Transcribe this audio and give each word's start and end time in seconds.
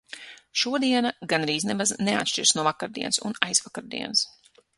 Šodiena 0.61 1.11
gandrīz 1.33 1.67
nemaz 1.73 1.93
neatšķiras 2.09 2.55
no 2.61 2.65
vakardienas 2.69 3.21
un 3.31 3.39
aizvakardienas. 3.51 4.27